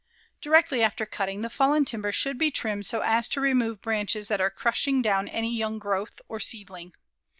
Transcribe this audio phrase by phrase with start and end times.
[0.41, 4.41] Directly after cutting, the fallen timber should be trimmed so as to remove branches that
[4.41, 6.95] are crushing down any young growth or seedling.